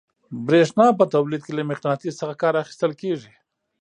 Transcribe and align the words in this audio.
برېښنا 0.45 0.87
په 0.99 1.05
تولید 1.13 1.41
کې 1.45 1.51
له 1.57 1.63
مقناطیس 1.71 2.13
څخه 2.21 2.33
کار 2.41 2.53
اخیستل 2.63 2.91
کیږي. 3.01 3.31